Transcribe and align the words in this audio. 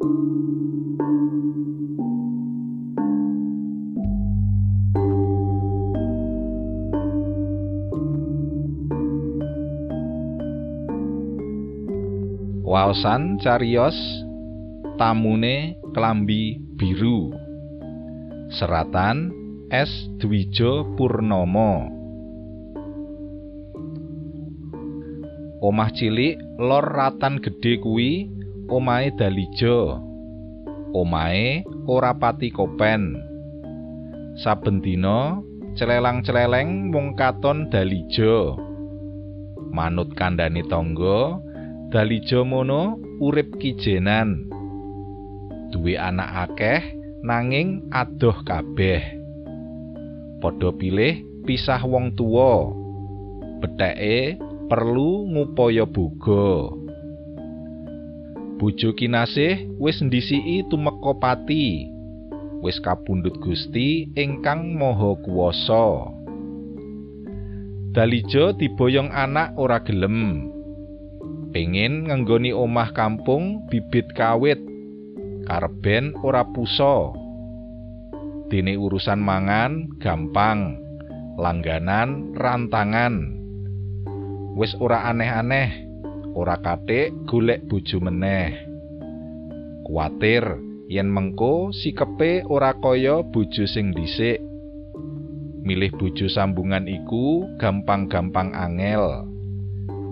Waosan 0.00 0.16
carios 13.44 13.98
tamune 14.96 15.76
klambi 15.92 16.56
biru. 16.80 17.36
Seratan 18.56 19.30
S. 19.68 19.92
Dwijo 20.16 20.96
Purnomo 20.96 21.92
Omah 25.60 25.92
cilik 25.92 26.40
lor 26.56 26.88
ratan 26.88 27.38
gedhe 27.44 27.78
kuwi 27.84 28.39
omahe 28.70 29.10
Dalijo. 29.18 29.98
Omahe 30.94 31.66
ora 31.90 32.14
pati 32.14 32.54
kopen. 32.54 33.18
Saben 34.38 34.78
dina 34.80 35.42
celelang-celeleng 35.74 36.94
mung 36.94 37.18
katon 37.18 37.66
Dalijo. 37.68 38.56
Manut 39.70 40.14
kandhane 40.14 40.62
tangga, 40.66 41.38
Dalijo 41.90 42.46
mono 42.46 42.98
urip 43.18 43.58
kijenan. 43.58 44.46
Duwe 45.70 45.94
anak 45.98 46.50
akeh 46.50 46.82
nanging 47.22 47.86
adoh 47.94 48.34
kabeh. 48.42 49.02
Padha 50.42 50.70
pilih 50.74 51.22
pisah 51.46 51.82
wong 51.86 52.16
tuwa. 52.18 52.74
Betheke 53.60 54.40
perlu 54.66 55.28
ngupaya 55.30 55.84
boga. 55.86 56.79
Bojo 58.60 58.92
kinasih 58.92 59.72
wis 59.80 60.04
ndisiki 60.04 60.68
tumeka 60.68 61.16
pati. 61.16 61.88
Wis 62.60 62.76
kapundhut 62.84 63.40
Gusti 63.40 64.12
ingkang 64.12 64.76
Maha 64.76 65.16
Kuwasa. 65.24 66.12
Dalijo 67.96 68.52
diboyong 68.52 69.08
anak 69.16 69.56
ora 69.56 69.80
gelem. 69.80 70.52
Pengin 71.56 72.12
ngenggoni 72.12 72.52
omah 72.52 72.92
kampung 72.92 73.64
bibit 73.72 74.12
kawit. 74.12 74.60
Karben 75.48 76.12
ora 76.20 76.44
puso. 76.44 77.16
Dene 78.52 78.76
urusan 78.76 79.24
mangan 79.24 79.88
gampang. 80.04 80.76
Langganan 81.40 82.36
rantangan. 82.36 83.24
Wis 84.52 84.76
ora 84.76 85.08
aneh-aneh. 85.08 85.89
Ora 86.30 86.62
kathik 86.62 87.10
golek 87.26 87.66
bojo 87.66 87.98
meneh. 87.98 88.54
Kuatir 89.82 90.46
yen 90.86 91.10
mengko 91.10 91.74
sikepe 91.74 92.46
ora 92.46 92.70
kaya 92.78 93.26
bojo 93.26 93.66
sing 93.66 93.90
dhisik. 93.90 94.38
Milih 95.66 95.90
bojo 95.98 96.30
sambungan 96.30 96.86
iku 96.86 97.50
gampang-gampang 97.58 98.54
angel. 98.54 99.26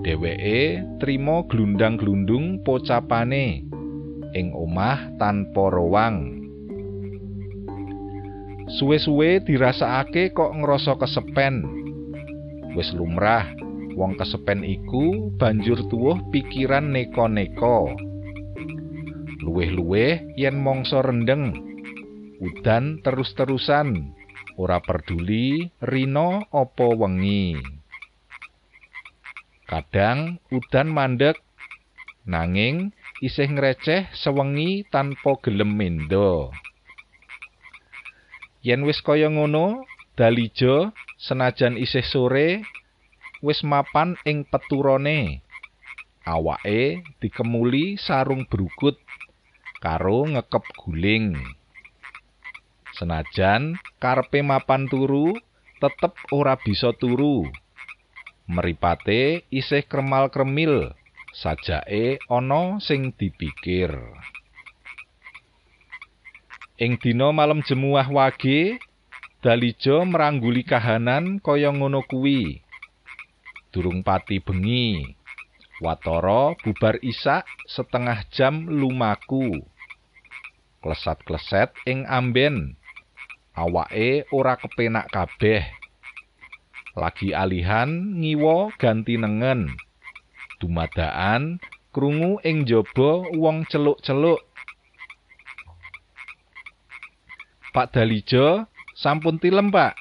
Dheweke 0.03 0.83
trima 0.99 1.47
glundang-glundung 1.47 2.67
pocapane 2.67 3.63
ing 4.35 4.51
omah 4.59 5.15
tanpa 5.23 5.71
rowang. 5.71 6.35
Suwe-suwe 8.69 9.39
dirasakake 9.47 10.35
kok 10.35 10.51
ngrasa 10.51 10.99
kesepen. 10.99 11.63
Wis 12.75 12.91
lumrah 12.93 13.49
wong 13.99 14.15
kesepen 14.15 14.63
iku 14.63 15.35
banjur 15.35 15.83
tuwuh 15.91 16.31
pikiran 16.31 16.95
neko-neko. 16.95 17.99
Luweh-luweh 19.43 20.39
yen 20.39 20.63
mangsa 20.63 21.03
rendeng. 21.03 21.59
Udan 22.39 23.03
terus-terusan, 23.03 24.15
ora 24.55 24.79
peduli 24.79 25.75
rino 25.83 26.47
apa 26.55 26.87
wengi. 26.95 27.59
Kadang 29.67 30.39
udan 30.55 30.95
mandek 30.95 31.43
nanging 32.23 32.95
isih 33.19 33.51
ngreceh 33.51 34.15
sewengi 34.15 34.87
tanpa 34.95 35.35
gelem 35.43 35.75
mendo. 35.75 36.55
Yen 38.63 38.87
wis 38.87 39.03
kaya 39.03 39.27
ngono, 39.27 39.83
Dalijo 40.19 40.91
senajan 41.19 41.79
isih 41.79 42.03
sore 42.03 42.63
wis 43.45 43.63
mapan 43.63 44.19
ing 44.27 44.47
peturone. 44.47 45.43
Awake 46.29 47.03
dikemuli 47.23 47.97
sarung 47.97 48.45
brukut 48.45 49.01
karo 49.81 50.29
ngekep 50.29 50.65
guling. 50.77 51.39
Senajan 52.99 53.79
karepe 54.03 54.43
mapan 54.43 54.91
turu, 54.91 55.33
tetep 55.79 56.13
ora 56.35 56.59
bisa 56.59 56.91
turu. 56.99 57.47
Meripate 58.49 59.47
isih 59.53 59.85
kremal-kremil, 59.87 60.93
sajake 61.33 62.19
ana 62.29 62.83
sing 62.83 63.15
dipikir. 63.15 63.95
Ing 66.79 66.99
dina 66.99 67.35
malam 67.35 67.63
jemuah 67.63 68.07
wage, 68.07 68.79
Dalijo 69.39 70.03
merangguli 70.03 70.67
kahanan 70.67 71.39
kaya 71.39 71.71
ngono 71.71 72.03
kuwi. 72.03 72.59
Durung 73.69 74.01
pati 74.01 74.41
bengi. 74.41 75.15
Watara 75.79 76.59
bubar 76.59 76.99
isak 77.05 77.47
setengah 77.69 78.27
jam 78.35 78.67
lumaku. 78.67 79.63
Klesat-kleset 80.83 81.71
ing 81.87 82.09
amben. 82.09 82.75
Awake 83.55 84.27
ora 84.35 84.59
kepenak 84.59 85.11
kabeh. 85.11 85.63
Lagi 86.99 87.31
alihan 87.31 88.19
ngiwa 88.19 88.75
ganti 88.75 89.15
nengen. 89.15 89.71
Dumadaan 90.59 91.63
krungu 91.95 92.43
ing 92.43 92.67
jaba 92.67 93.27
wong 93.39 93.67
celuk-celuk. 93.71 94.43
Pak 97.71 97.95
Dalijo 97.95 98.67
sampun 98.99 99.39
tilem, 99.39 99.71
Pak. 99.71 99.95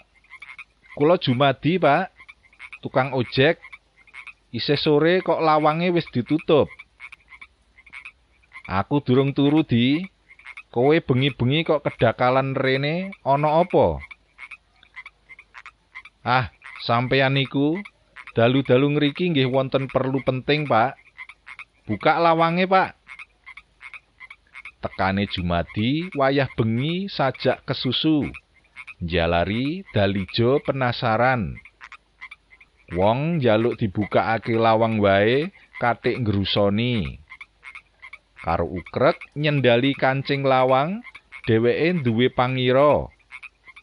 Kula 0.97 1.21
jumadi, 1.21 1.77
Pak. 1.77 2.16
Tukang 2.87 3.11
ojek 3.11 3.59
isih 4.55 4.79
sore 4.79 5.19
kok 5.19 5.43
lawange 5.43 5.91
wis 5.91 6.07
ditutup. 6.07 6.71
Aku 8.63 9.03
durung 9.03 9.35
turu 9.35 9.67
di. 9.67 10.07
Kowe 10.71 10.95
bengi-bengi 10.95 11.67
kok 11.67 11.83
kedakalan 11.83 12.55
rene 12.55 13.11
ana 13.27 13.59
apa? 13.59 13.99
Ah, 16.23 16.47
sampeyan 16.87 17.35
niku 17.35 17.75
dalu-dalu 18.39 18.95
ngriki 18.95 19.35
nggih 19.35 19.51
wonten 19.51 19.91
perlu 19.91 20.23
penting, 20.23 20.63
Pak. 20.63 20.95
Buka 21.91 22.23
lawange, 22.23 22.71
Pak. 22.71 22.95
Tekane 24.79 25.27
Jumadi 25.27 26.07
wayah 26.15 26.47
bengi 26.55 27.11
sajak 27.11 27.67
kesusu. 27.67 28.31
Jalari 29.03 29.83
Dalijo 29.91 30.63
penasaran. 30.63 31.66
Wong 32.95 33.43
njaluk 33.43 33.75
dibukakake 33.75 34.55
lawang 34.55 35.03
wae 35.03 35.51
katik 35.81 36.23
ngrusoni. 36.23 37.19
Karo 38.39 38.63
ukrek 38.63 39.19
nyendali 39.35 39.91
kancing 39.91 40.47
lawang, 40.47 41.03
dheweke 41.43 41.99
duwe 42.05 42.31
pangira 42.31 43.11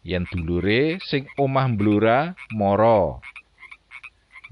yen 0.05 0.29
dulure 0.29 1.01
sing 1.01 1.25
omah 1.41 1.69
Blora 1.73 2.37
mara. 2.53 3.21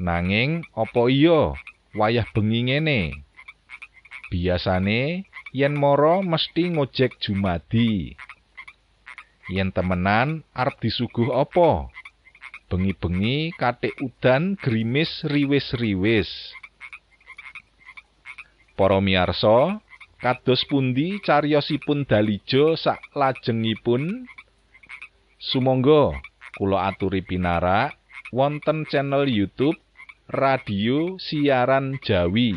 Nanging 0.00 0.64
apa 0.72 1.02
iya 1.12 1.52
wayah 1.93 2.26
bengi 2.32 2.72
ngene? 2.72 3.00
Biasane 4.32 5.28
yen 5.52 5.76
mara 5.76 6.25
mesti 6.25 6.72
ngojek 6.72 7.20
Jumadi. 7.20 8.16
Yen 9.52 9.69
temenan 9.76 10.49
arep 10.56 10.81
disuguh 10.81 11.37
apa? 11.37 11.93
Bengi-bengi 12.72 13.52
katik 13.52 13.92
udan 14.00 14.56
grimis 14.56 15.28
riwis-riwis. 15.28 16.56
Para 18.80 18.96
miyarsa, 18.96 19.76
kados 20.16 20.64
pundi 20.64 21.20
cariyosipun 21.20 22.08
Dalijo 22.08 22.72
sak 22.80 23.12
lajengipun? 23.12 24.24
Sumangga 25.36 26.16
kula 26.56 26.88
aturi 26.88 27.20
pinarak 27.20 27.92
wonten 28.32 28.88
channel 28.88 29.28
YouTube 29.28 29.76
Radio 30.32 31.20
Siaran 31.20 32.00
Jawi. 32.00 32.56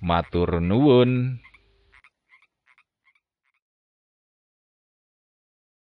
Matur 0.00 0.64
nuwun. 0.64 1.43